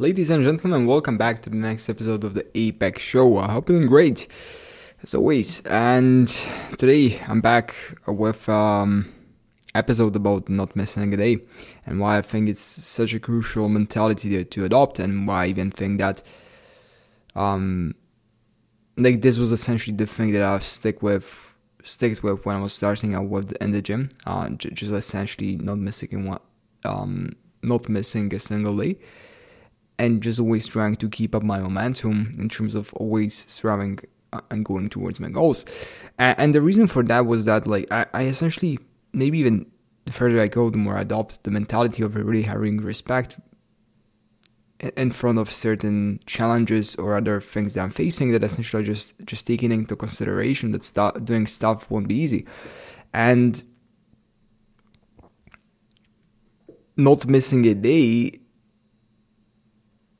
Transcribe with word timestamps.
Ladies 0.00 0.28
and 0.28 0.42
gentlemen, 0.42 0.86
welcome 0.86 1.16
back 1.16 1.40
to 1.42 1.50
the 1.50 1.54
next 1.54 1.88
episode 1.88 2.24
of 2.24 2.34
the 2.34 2.44
Apex 2.58 3.00
Show. 3.00 3.38
I 3.38 3.52
hope 3.52 3.68
you're 3.68 3.78
doing 3.78 3.88
great, 3.88 4.26
as 5.04 5.14
always. 5.14 5.60
And 5.66 6.26
today 6.76 7.20
I'm 7.28 7.40
back 7.40 7.76
with 8.04 8.48
um 8.48 9.14
episode 9.72 10.16
about 10.16 10.48
not 10.48 10.74
missing 10.74 11.14
a 11.14 11.16
day 11.16 11.38
and 11.86 12.00
why 12.00 12.18
I 12.18 12.22
think 12.22 12.48
it's 12.48 12.60
such 12.60 13.14
a 13.14 13.20
crucial 13.20 13.68
mentality 13.68 14.44
to, 14.44 14.64
adopt 14.64 14.98
and 14.98 15.28
why 15.28 15.44
I 15.44 15.46
even 15.46 15.70
think 15.70 16.00
that 16.00 16.22
um 17.36 17.94
like 18.96 19.22
this 19.22 19.38
was 19.38 19.52
essentially 19.52 19.96
the 19.96 20.08
thing 20.08 20.32
that 20.32 20.42
I've 20.42 20.64
stick 20.64 21.04
with 21.04 21.32
stick 21.84 22.20
with 22.20 22.44
when 22.44 22.56
I 22.56 22.60
was 22.60 22.72
starting 22.72 23.14
out 23.14 23.28
with 23.28 23.52
in 23.62 23.70
the 23.70 23.80
gym. 23.80 24.08
Uh, 24.26 24.48
just 24.48 24.90
essentially 24.90 25.54
not 25.54 25.78
missing 25.78 26.26
one, 26.26 26.40
um, 26.84 27.36
not 27.62 27.88
missing 27.88 28.34
a 28.34 28.40
single 28.40 28.76
day 28.76 28.98
and 29.98 30.22
just 30.22 30.40
always 30.40 30.66
trying 30.66 30.96
to 30.96 31.08
keep 31.08 31.34
up 31.34 31.42
my 31.42 31.58
momentum 31.58 32.32
in 32.38 32.48
terms 32.48 32.74
of 32.74 32.92
always 32.94 33.44
striving 33.48 33.98
uh, 34.32 34.40
and 34.50 34.64
going 34.64 34.88
towards 34.88 35.20
my 35.20 35.28
goals. 35.28 35.64
And, 36.18 36.54
the 36.54 36.60
reason 36.60 36.86
for 36.86 37.02
that 37.04 37.26
was 37.26 37.44
that 37.44 37.66
like 37.66 37.90
I, 37.90 38.06
I, 38.12 38.22
essentially 38.24 38.78
maybe 39.12 39.38
even 39.38 39.66
the 40.04 40.12
further 40.12 40.40
I 40.40 40.48
go, 40.48 40.70
the 40.70 40.76
more 40.76 40.98
I 40.98 41.02
adopt 41.02 41.44
the 41.44 41.50
mentality 41.50 42.02
of 42.02 42.16
really 42.16 42.42
having 42.42 42.78
respect 42.78 43.38
in 44.80 45.12
front 45.12 45.38
of 45.38 45.50
certain 45.50 46.20
challenges 46.26 46.96
or 46.96 47.16
other 47.16 47.40
things 47.40 47.74
that 47.74 47.82
I'm 47.82 47.90
facing 47.90 48.32
that 48.32 48.42
essentially 48.42 48.82
just 48.82 49.14
just 49.24 49.46
taking 49.46 49.72
into 49.72 49.96
consideration 49.96 50.72
that 50.72 51.24
doing 51.24 51.46
stuff 51.46 51.90
won't 51.90 52.08
be 52.08 52.16
easy. 52.16 52.46
And 53.12 53.62
not 56.96 57.26
missing 57.26 57.66
a 57.66 57.74
day 57.74 58.40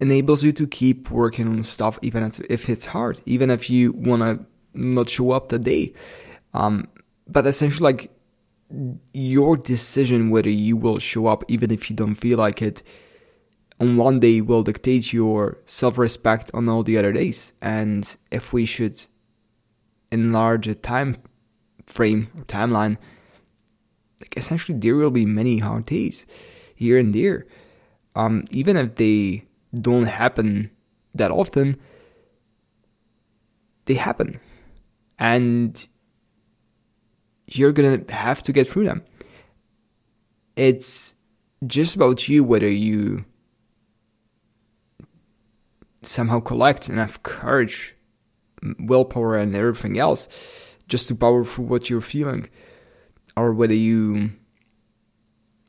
enables 0.00 0.42
you 0.42 0.52
to 0.52 0.66
keep 0.66 1.10
working 1.10 1.48
on 1.48 1.62
stuff 1.64 1.98
even 2.02 2.30
if 2.48 2.68
it's 2.68 2.86
hard, 2.86 3.20
even 3.26 3.50
if 3.50 3.68
you 3.68 3.92
want 3.92 4.22
to 4.22 4.44
not 4.74 5.08
show 5.08 5.32
up 5.32 5.48
that 5.48 5.62
day. 5.62 5.92
Um, 6.54 6.88
but 7.26 7.46
essentially, 7.46 7.84
like 7.84 8.10
your 9.12 9.56
decision 9.56 10.30
whether 10.30 10.50
you 10.50 10.76
will 10.76 10.98
show 10.98 11.26
up, 11.26 11.44
even 11.48 11.70
if 11.70 11.90
you 11.90 11.96
don't 11.96 12.14
feel 12.14 12.38
like 12.38 12.62
it, 12.62 12.82
on 13.80 13.96
one 13.96 14.20
day 14.20 14.40
will 14.40 14.62
dictate 14.62 15.12
your 15.12 15.58
self 15.64 15.98
respect 15.98 16.50
on 16.54 16.68
all 16.68 16.82
the 16.82 16.98
other 16.98 17.12
days. 17.12 17.52
And 17.60 18.16
if 18.30 18.52
we 18.52 18.64
should 18.64 19.04
enlarge 20.10 20.66
a 20.68 20.74
time 20.74 21.16
frame 21.86 22.28
or 22.36 22.44
timeline, 22.44 22.98
like 24.20 24.36
essentially 24.36 24.78
there 24.78 24.96
will 24.96 25.10
be 25.10 25.26
many 25.26 25.58
hard 25.58 25.86
days 25.86 26.26
here 26.74 26.98
and 26.98 27.14
there. 27.14 27.46
Um, 28.14 28.44
even 28.50 28.76
if 28.76 28.96
they 28.96 29.47
don't 29.72 30.04
happen 30.04 30.70
that 31.14 31.30
often, 31.30 31.76
they 33.86 33.94
happen. 33.94 34.40
And 35.18 35.86
you're 37.46 37.72
gonna 37.72 38.04
have 38.10 38.42
to 38.44 38.52
get 38.52 38.68
through 38.68 38.84
them. 38.84 39.02
It's 40.56 41.14
just 41.66 41.96
about 41.96 42.28
you 42.28 42.44
whether 42.44 42.68
you 42.68 43.24
somehow 46.02 46.40
collect 46.40 46.88
enough 46.88 47.22
courage, 47.22 47.94
willpower, 48.78 49.36
and 49.36 49.54
everything 49.54 49.98
else 49.98 50.28
just 50.88 51.08
to 51.08 51.14
power 51.14 51.44
through 51.44 51.64
what 51.64 51.90
you're 51.90 52.00
feeling, 52.00 52.48
or 53.36 53.52
whether 53.52 53.74
you 53.74 54.30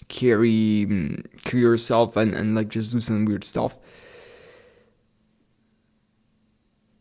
carry 0.09 0.85
carry 1.45 1.61
yourself 1.61 2.17
and, 2.17 2.33
and 2.33 2.55
like 2.55 2.67
just 2.67 2.91
do 2.91 2.99
some 2.99 3.25
weird 3.25 3.43
stuff. 3.43 3.77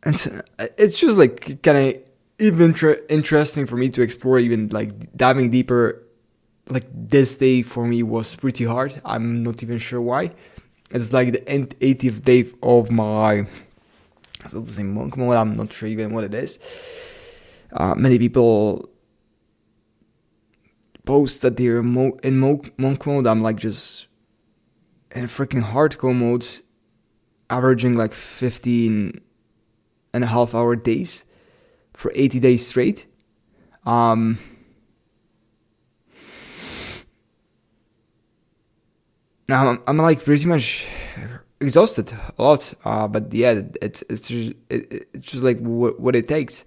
And 0.05 0.15
so, 0.15 0.41
it's 0.79 0.99
just 0.99 1.19
like 1.19 1.63
kind 1.63 1.97
of 1.97 2.03
even 2.39 2.73
tr- 2.73 3.03
interesting 3.09 3.67
for 3.67 3.77
me 3.77 3.89
to 3.91 4.03
explore, 4.03 4.39
even 4.39 4.69
like 4.69 5.17
diving 5.17 5.51
deeper. 5.51 6.05
Like 6.71 6.85
this 6.93 7.37
day 7.37 7.63
for 7.63 7.87
me 7.87 8.03
was 8.03 8.37
pretty 8.37 8.65
hard. 8.65 9.01
I'm 9.05 9.43
not 9.43 9.63
even 9.63 9.79
sure 9.79 10.03
why. 10.03 10.33
It's 10.91 11.13
like 11.13 11.33
the 11.33 11.41
80th 11.41 12.23
day 12.23 12.47
of 12.63 12.91
my 12.91 13.47
so 14.47 14.63
to 14.63 14.69
say 14.69 14.83
monk 14.83 15.17
mode. 15.17 15.37
I'm 15.37 15.57
not 15.57 15.73
sure 15.73 15.89
even 15.89 16.13
what 16.13 16.25
it 16.25 16.35
is. 16.35 16.59
Uh, 17.73 17.95
many 17.95 18.19
people 18.19 18.89
post 21.09 21.41
that 21.41 21.57
they're 21.57 21.83
mo- 21.83 22.19
in 22.23 22.39
mo- 22.39 22.61
monk 22.77 23.07
mode. 23.07 23.27
I'm 23.27 23.43
like 23.43 23.57
just 23.57 24.09
in 25.11 25.25
freaking 25.25 25.65
hardcore 25.65 26.15
mode, 26.15 26.47
averaging 27.49 27.95
like 27.97 28.13
15 28.13 29.19
and 30.13 30.25
a 30.25 30.27
half 30.27 30.55
hour 30.55 30.77
days 30.77 31.25
for 31.95 32.13
80 32.15 32.41
days 32.41 32.67
straight. 32.67 33.07
Um, 33.87 34.39
now 39.49 39.67
I'm, 39.67 39.83
I'm, 39.87 39.97
like 39.97 40.23
pretty 40.23 40.45
much 40.45 40.87
exhausted 41.59 42.13
a 42.37 42.43
lot, 42.43 42.75
uh, 42.85 43.09
but 43.09 43.33
yeah, 43.33 43.63
it's 43.81 44.05
it's 44.11 44.29
just, 44.29 44.53
it, 44.69 45.09
it's 45.15 45.27
just 45.27 45.43
like 45.43 45.59
what 45.61 46.15
it 46.15 46.29
takes, 46.29 46.67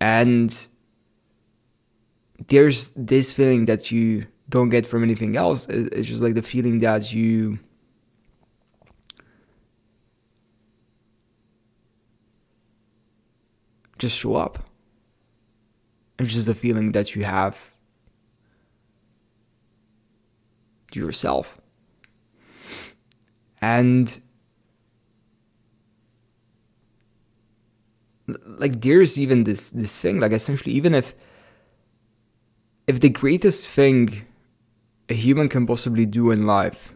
and 0.00 0.68
there's 2.46 2.90
this 2.90 3.32
feeling 3.32 3.64
that 3.64 3.90
you 3.90 4.26
don't 4.48 4.68
get 4.68 4.86
from 4.86 5.02
anything 5.02 5.36
else. 5.36 5.66
It's 5.68 6.08
just 6.08 6.22
like 6.22 6.34
the 6.34 6.42
feeling 6.42 6.78
that 6.80 7.12
you 7.12 7.58
just 13.98 14.16
show 14.16 14.36
up. 14.36 14.70
It's 16.18 16.32
just 16.32 16.46
the 16.46 16.54
feeling 16.54 16.92
that 16.92 17.14
you 17.14 17.24
have 17.24 17.72
yourself. 20.92 21.60
And 23.60 24.20
like 28.26 28.80
there's 28.80 29.18
even 29.18 29.44
this 29.44 29.70
this 29.70 29.98
thing, 29.98 30.20
like 30.20 30.32
essentially 30.32 30.74
even 30.74 30.94
if 30.94 31.14
if 32.88 33.00
the 33.00 33.10
greatest 33.10 33.70
thing 33.70 34.24
a 35.10 35.14
human 35.14 35.48
can 35.48 35.66
possibly 35.66 36.06
do 36.06 36.30
in 36.30 36.46
life 36.46 36.92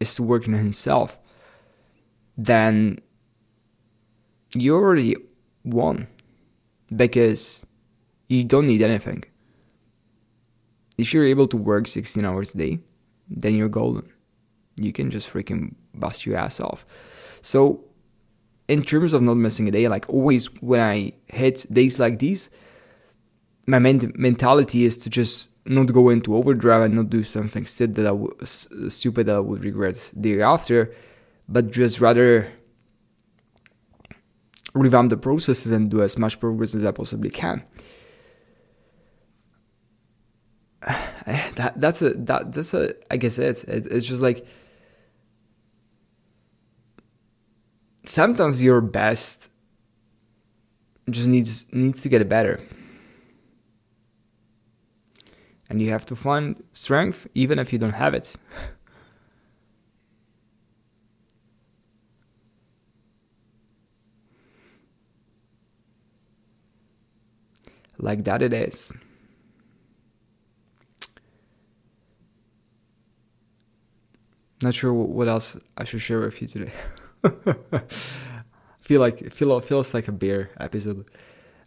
is 0.00 0.14
to 0.14 0.22
work 0.22 0.46
on 0.46 0.54
himself, 0.54 1.18
then 2.38 3.00
you 4.54 4.74
already 4.74 5.16
won 5.64 6.06
because 6.94 7.60
you 8.28 8.44
don't 8.44 8.68
need 8.68 8.82
anything. 8.82 9.24
If 10.96 11.12
you're 11.12 11.26
able 11.26 11.48
to 11.48 11.56
work 11.56 11.88
16 11.88 12.24
hours 12.24 12.54
a 12.54 12.58
day, 12.58 12.78
then 13.28 13.56
you're 13.56 13.68
golden. 13.68 14.08
You 14.76 14.92
can 14.92 15.10
just 15.10 15.32
freaking 15.32 15.74
bust 15.94 16.24
your 16.24 16.36
ass 16.36 16.60
off. 16.60 16.86
So, 17.42 17.84
in 18.68 18.82
terms 18.82 19.12
of 19.12 19.22
not 19.22 19.36
missing 19.36 19.68
a 19.68 19.72
day, 19.72 19.88
like 19.88 20.08
always 20.08 20.46
when 20.62 20.80
I 20.80 21.12
hit 21.26 21.66
days 21.72 21.98
like 21.98 22.20
these, 22.20 22.50
my 23.66 23.78
mentality 23.78 24.84
is 24.84 24.98
to 24.98 25.10
just 25.10 25.50
not 25.66 25.92
go 25.92 26.10
into 26.10 26.36
overdrive 26.36 26.82
and 26.82 26.94
not 26.94 27.10
do 27.10 27.22
something 27.22 27.64
stupid 27.64 27.96
that 27.96 28.06
I 28.06 28.10
w- 28.10 28.36
stupid 28.44 29.26
that 29.26 29.36
I 29.36 29.40
would 29.40 29.64
regret 29.64 30.10
thereafter, 30.14 30.94
but 31.48 31.70
just 31.70 32.00
rather 32.00 32.52
revamp 34.74 35.10
the 35.10 35.16
processes 35.16 35.72
and 35.72 35.90
do 35.90 36.02
as 36.02 36.18
much 36.18 36.40
progress 36.40 36.74
as 36.74 36.84
I 36.84 36.92
possibly 36.92 37.30
can. 37.30 37.62
Eh, 41.26 41.50
that 41.54 41.80
that's 41.80 42.02
a 42.02 42.10
that 42.10 42.52
that's 42.52 42.74
a 42.74 42.92
I 43.10 43.16
guess 43.16 43.38
it, 43.38 43.64
it 43.64 43.86
it's 43.90 44.04
just 44.04 44.20
like 44.20 44.46
sometimes 48.04 48.62
your 48.62 48.82
best 48.82 49.48
just 51.08 51.26
needs 51.26 51.64
needs 51.72 52.02
to 52.02 52.10
get 52.10 52.28
better 52.28 52.60
and 55.68 55.80
you 55.80 55.90
have 55.90 56.06
to 56.06 56.16
find 56.16 56.62
strength 56.72 57.26
even 57.34 57.58
if 57.58 57.72
you 57.72 57.78
don't 57.78 57.92
have 57.92 58.14
it. 58.14 58.34
like 67.98 68.24
that 68.24 68.42
it 68.42 68.52
is. 68.52 68.92
Not 74.62 74.74
sure 74.74 74.92
what 74.92 75.28
else 75.28 75.56
I 75.76 75.84
should 75.84 76.00
share 76.00 76.20
with 76.20 76.40
you 76.40 76.48
today. 76.48 76.72
feel 78.82 79.00
like 79.00 79.32
feel 79.32 79.60
feels 79.60 79.92
like 79.92 80.08
a 80.08 80.12
beer 80.12 80.50
episode. 80.58 81.04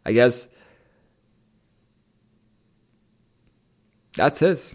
I 0.05 0.13
guess 0.13 0.47
That's 4.17 4.41
it. 4.41 4.73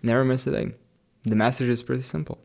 Never 0.00 0.24
miss 0.24 0.46
a 0.46 0.52
day. 0.52 0.72
The 1.24 1.34
message 1.34 1.68
is 1.68 1.82
pretty 1.82 2.02
simple. 2.02 2.38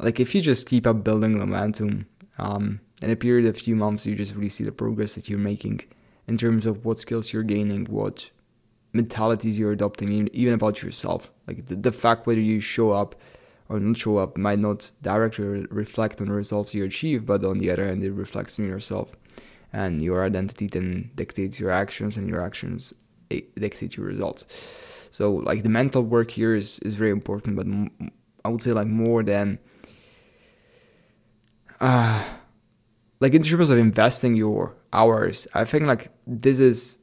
like 0.00 0.18
if 0.20 0.34
you 0.34 0.42
just 0.42 0.66
keep 0.66 0.86
up 0.86 1.04
building 1.04 1.38
momentum, 1.38 2.06
um, 2.38 2.80
in 3.00 3.10
a 3.10 3.16
period 3.16 3.46
of 3.46 3.56
a 3.56 3.60
few 3.60 3.76
months, 3.76 4.04
you 4.04 4.16
just 4.16 4.34
really 4.34 4.48
see 4.48 4.64
the 4.64 4.72
progress 4.72 5.14
that 5.14 5.28
you're 5.28 5.38
making 5.38 5.80
in 6.26 6.36
terms 6.36 6.66
of 6.66 6.84
what 6.84 6.98
skills 6.98 7.32
you're 7.32 7.44
gaining, 7.44 7.84
what 7.84 8.28
mentalities 8.92 9.56
you're 9.56 9.72
adopting, 9.72 10.28
even 10.32 10.54
about 10.54 10.82
yourself. 10.82 11.30
Like 11.46 11.66
the, 11.66 11.76
the 11.76 11.92
fact 11.92 12.26
whether 12.26 12.40
you 12.40 12.58
show 12.60 12.90
up 12.90 13.14
or 13.68 13.78
not 13.78 13.96
show 13.96 14.16
up 14.18 14.36
might 14.36 14.58
not 14.58 14.90
directly 15.00 15.44
reflect 15.70 16.20
on 16.20 16.26
the 16.26 16.34
results 16.34 16.74
you 16.74 16.84
achieve, 16.84 17.24
but 17.24 17.44
on 17.44 17.58
the 17.58 17.70
other 17.70 17.86
hand, 17.86 18.02
it 18.02 18.10
reflects 18.12 18.58
on 18.58 18.66
yourself. 18.66 19.12
And 19.72 20.02
your 20.02 20.24
identity 20.24 20.66
then 20.66 21.12
dictates 21.14 21.60
your 21.60 21.70
actions, 21.70 22.16
and 22.16 22.28
your 22.28 22.40
actions 22.40 22.92
dictate 23.28 23.96
your 23.96 24.06
results. 24.06 24.46
So, 25.10 25.34
like 25.34 25.62
the 25.62 25.68
mental 25.68 26.02
work 26.02 26.30
here 26.30 26.54
is 26.54 26.78
is 26.80 26.94
very 26.94 27.10
important, 27.10 27.56
but 27.56 27.66
I 28.44 28.48
would 28.48 28.62
say 28.62 28.72
like 28.72 28.86
more 28.86 29.22
than 29.22 29.58
uh 31.80 32.22
like 33.20 33.34
in 33.34 33.42
terms 33.42 33.70
of 33.70 33.78
investing 33.78 34.36
your 34.36 34.74
hours, 34.92 35.46
I 35.54 35.64
think 35.64 35.86
like 35.86 36.10
this 36.26 36.60
is 36.60 36.98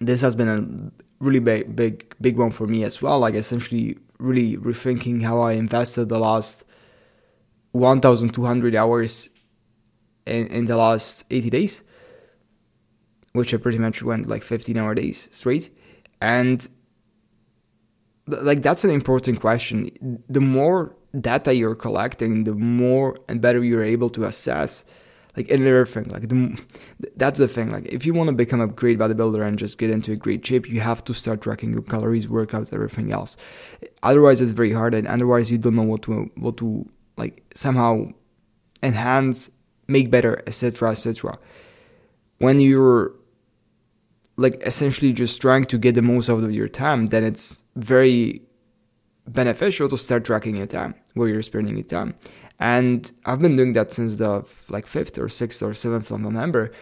this 0.00 0.20
has 0.22 0.34
been 0.34 0.48
a 0.48 1.24
really 1.24 1.40
big 1.40 1.76
big 1.76 2.14
big 2.20 2.38
one 2.38 2.50
for 2.50 2.66
me 2.66 2.82
as 2.84 3.02
well. 3.02 3.18
Like 3.18 3.34
essentially 3.34 3.98
really 4.18 4.56
rethinking 4.56 5.22
how 5.22 5.40
I 5.40 5.52
invested 5.52 6.08
the 6.08 6.18
last 6.18 6.64
1,200 7.72 8.74
hours 8.74 9.30
in, 10.26 10.46
in 10.48 10.64
the 10.66 10.76
last 10.76 11.24
80 11.30 11.50
days, 11.50 11.82
which 13.32 13.54
I 13.54 13.58
pretty 13.58 13.78
much 13.78 14.02
went 14.02 14.26
like 14.28 14.42
15 14.42 14.76
hour 14.76 14.94
days 14.94 15.28
straight. 15.30 15.74
And 16.20 16.68
like 18.26 18.62
that's 18.62 18.84
an 18.84 18.90
important 18.90 19.40
question. 19.40 20.22
The 20.28 20.40
more 20.40 20.94
data 21.18 21.54
you're 21.54 21.74
collecting, 21.74 22.44
the 22.44 22.54
more 22.54 23.18
and 23.28 23.40
better 23.40 23.62
you're 23.64 23.84
able 23.84 24.10
to 24.10 24.24
assess 24.24 24.84
like 25.36 25.50
everything. 25.50 26.08
Like 26.08 26.28
the, 26.28 26.58
that's 27.16 27.38
the 27.38 27.48
thing. 27.48 27.70
Like 27.70 27.86
if 27.86 28.04
you 28.04 28.14
want 28.14 28.28
to 28.28 28.34
become 28.34 28.60
a 28.60 28.66
great 28.66 28.98
bodybuilder 28.98 29.46
and 29.46 29.58
just 29.58 29.78
get 29.78 29.90
into 29.90 30.12
a 30.12 30.16
great 30.16 30.44
shape, 30.46 30.68
you 30.68 30.80
have 30.80 31.04
to 31.04 31.14
start 31.14 31.40
tracking 31.40 31.72
your 31.72 31.82
calories, 31.82 32.26
workouts, 32.26 32.72
everything 32.72 33.12
else. 33.12 33.36
Otherwise, 34.02 34.40
it's 34.40 34.52
very 34.52 34.72
hard, 34.72 34.94
and 34.94 35.06
otherwise 35.06 35.50
you 35.50 35.58
don't 35.58 35.76
know 35.76 35.82
what 35.82 36.02
to 36.02 36.30
what 36.36 36.56
to 36.58 36.88
like 37.16 37.42
somehow 37.54 38.06
enhance, 38.82 39.50
make 39.88 40.10
better, 40.10 40.42
etc., 40.46 40.90
etc. 40.90 41.38
When 42.38 42.60
you're 42.60 43.12
like 44.40 44.62
essentially 44.64 45.12
just 45.12 45.40
trying 45.40 45.66
to 45.66 45.76
get 45.76 45.94
the 45.94 46.02
most 46.02 46.30
out 46.30 46.42
of 46.42 46.52
your 46.54 46.66
time, 46.66 47.06
then 47.06 47.24
it's 47.24 47.62
very 47.76 48.42
beneficial 49.28 49.86
to 49.88 49.98
start 49.98 50.24
tracking 50.24 50.56
your 50.56 50.66
time, 50.66 50.94
where 51.12 51.28
you're 51.28 51.42
spending 51.42 51.76
your 51.76 51.84
time. 51.84 52.14
And 52.58 53.10
I've 53.26 53.40
been 53.40 53.56
doing 53.56 53.74
that 53.74 53.92
since 53.92 54.16
the 54.16 54.46
like 54.68 54.86
5th 54.86 55.18
or 55.18 55.26
6th 55.26 55.62
or 55.62 55.70
7th 55.72 56.10
of 56.10 56.20
November. 56.20 56.72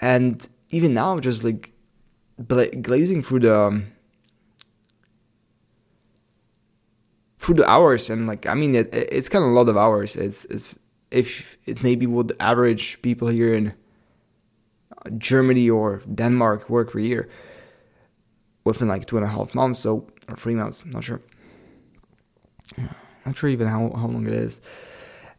And 0.00 0.46
even 0.70 0.94
now, 0.94 1.18
just 1.18 1.42
like 1.42 1.72
bla- 2.38 2.70
glazing 2.70 3.22
through 3.22 3.40
the 3.40 3.58
um, 3.58 3.86
through 7.40 7.56
the 7.56 7.68
hours 7.68 8.08
and 8.10 8.26
like 8.26 8.46
I 8.46 8.54
mean 8.54 8.74
it, 8.76 8.94
it's 8.94 9.28
kind 9.28 9.44
of 9.44 9.50
a 9.50 9.54
lot 9.54 9.68
of 9.68 9.76
hours. 9.76 10.14
It's, 10.14 10.44
it's 10.44 10.76
if 11.10 11.58
it 11.66 11.82
maybe 11.82 12.06
would 12.06 12.36
average 12.38 13.02
people 13.02 13.26
here 13.26 13.52
in 13.52 13.74
Germany 15.18 15.68
or 15.70 16.02
Denmark 16.14 16.68
work 16.68 16.92
per 16.92 16.98
year 16.98 17.28
within 18.64 18.88
like 18.88 19.06
two 19.06 19.16
and 19.16 19.24
a 19.24 19.28
half 19.28 19.54
months, 19.54 19.80
so 19.80 20.06
or 20.28 20.36
three 20.36 20.54
months, 20.54 20.84
not 20.84 21.04
sure. 21.04 21.20
Not 23.26 23.36
sure 23.36 23.50
even 23.50 23.68
how, 23.68 23.90
how 23.90 24.06
long 24.06 24.26
it 24.26 24.32
is 24.32 24.60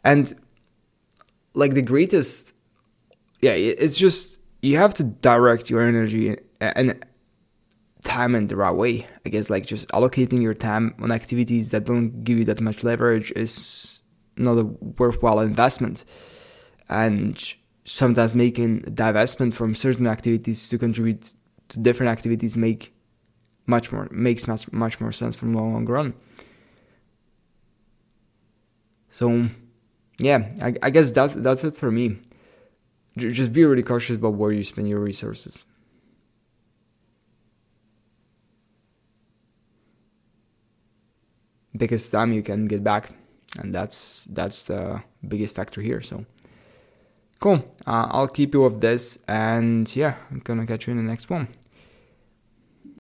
and 0.04 0.34
like 1.54 1.74
the 1.74 1.82
greatest 1.82 2.54
yeah 3.42 3.52
it's 3.52 3.98
just 3.98 4.40
you 4.62 4.78
have 4.78 4.94
to 4.94 5.04
direct 5.04 5.70
your 5.70 5.82
energy 5.82 6.36
and 6.60 7.04
time 8.04 8.36
in 8.36 8.48
the 8.48 8.56
right 8.56 8.76
way 8.76 9.08
i 9.26 9.30
guess 9.30 9.50
like 9.50 9.66
just 9.66 9.88
allocating 9.90 10.42
your 10.42 10.54
time 10.54 10.96
on 11.02 11.12
activities 11.12 11.70
that 11.70 11.86
don't 11.86 12.24
give 12.24 12.38
you 12.38 12.46
that 12.46 12.60
much 12.62 12.84
leverage 12.84 13.32
is 13.36 14.02
not 14.38 14.58
a 14.58 14.64
worthwhile 14.98 15.40
investment 15.40 16.04
and 16.90 17.56
sometimes 17.84 18.36
making 18.36 18.82
divestment 18.82 19.54
from 19.54 19.76
certain 19.76 20.08
activities 20.08 20.68
to 20.70 20.78
contribute 20.78 21.34
to 21.70 21.80
different 21.80 22.12
activities 22.12 22.56
make 22.56 22.94
much 23.66 23.92
more 23.92 24.08
makes 24.12 24.48
much 24.48 24.72
much 24.72 25.00
more 25.00 25.12
sense 25.12 25.36
from 25.36 25.54
the 25.54 25.62
long 25.62 25.86
run 25.86 26.14
so 29.10 29.50
yeah, 30.18 30.48
I, 30.62 30.74
I 30.82 30.90
guess 30.90 31.12
that's 31.12 31.34
that's 31.34 31.64
it 31.64 31.76
for 31.76 31.92
me. 31.92 32.18
Just 33.18 33.52
be 33.52 33.66
really 33.66 33.84
cautious 33.84 34.16
about 34.16 34.36
where 34.36 34.52
you 34.52 34.64
spend 34.64 34.88
your 34.88 35.00
resources. 35.00 35.66
Because 41.76 42.08
time 42.10 42.32
you 42.34 42.44
can 42.44 42.68
get 42.68 42.84
back, 42.84 43.10
and 43.60 43.74
that's 43.74 44.26
that's 44.30 44.66
the 44.66 45.04
biggest 45.28 45.56
factor 45.56 45.82
here. 45.82 46.02
So, 46.02 46.26
cool. 47.42 47.58
Uh, 47.86 48.08
I'll 48.10 48.30
keep 48.30 48.54
you 48.54 48.62
with 48.62 48.80
this, 48.80 49.20
and 49.28 49.94
yeah, 49.94 50.16
I'm 50.32 50.40
gonna 50.40 50.66
catch 50.66 50.88
you 50.88 50.92
in 50.92 50.98
the 50.98 51.04
next 51.04 51.30
one. 51.30 51.50